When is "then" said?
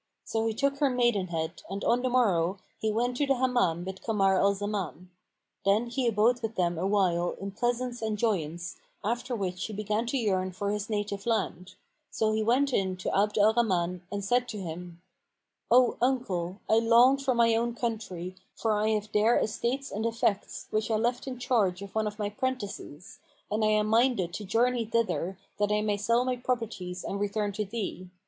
5.63-5.85